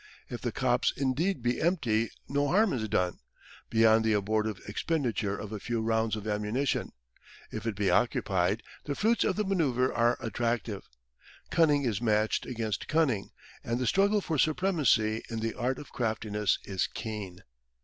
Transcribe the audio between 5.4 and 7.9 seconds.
a few rounds of ammunition: if it